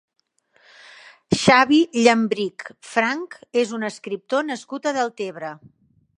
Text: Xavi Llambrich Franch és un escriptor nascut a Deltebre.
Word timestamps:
Xavi 1.41 1.79
Llambrich 2.05 2.67
Franch 2.95 3.39
és 3.65 3.75
un 3.81 3.87
escriptor 3.93 4.51
nascut 4.51 4.91
a 4.93 4.97
Deltebre. 4.99 5.55